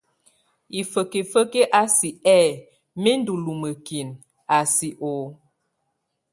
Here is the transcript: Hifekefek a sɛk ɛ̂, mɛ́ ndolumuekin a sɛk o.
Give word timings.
Hifekefek 0.73 1.51
a 1.79 1.81
sɛk 1.97 2.17
ɛ̂, 2.39 2.45
mɛ́ 3.01 3.13
ndolumuekin 3.19 4.09
a 4.55 4.57
sɛk 4.75 4.95
o. 5.09 5.11